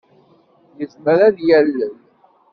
[0.79, 1.95] Yezmer ad d-yalel.